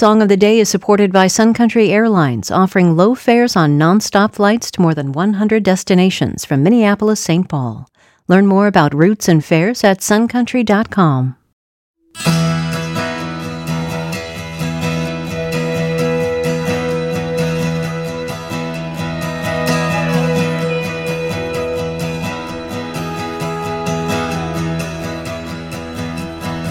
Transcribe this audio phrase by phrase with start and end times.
[0.00, 4.32] Song of the Day is supported by Sun Country Airlines, offering low fares on nonstop
[4.32, 7.46] flights to more than 100 destinations from Minneapolis St.
[7.46, 7.86] Paul.
[8.26, 11.36] Learn more about routes and fares at suncountry.com.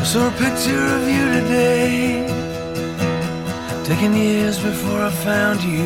[0.04, 2.39] saw a picture of you today,
[3.90, 5.86] taken years before I found you.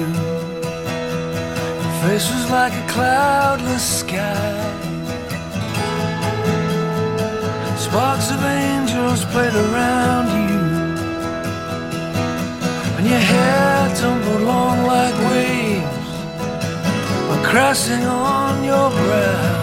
[1.84, 4.56] Your face was like a cloudless sky.
[7.78, 10.60] Sparks of angels played around you,
[12.98, 16.08] and your hair tumbled long like waves,
[17.48, 19.63] crashing on your brow.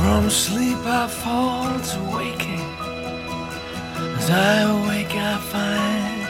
[0.00, 2.66] From sleep I fall to waking.
[4.16, 6.20] As I awake, I find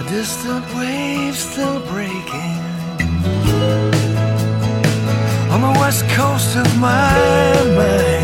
[0.00, 2.60] a distant wave still breaking
[5.50, 7.14] on the west coast of my
[7.76, 8.19] mind.